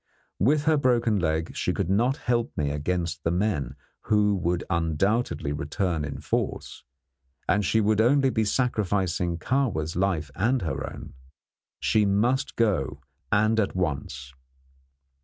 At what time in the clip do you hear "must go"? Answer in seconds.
12.07-13.01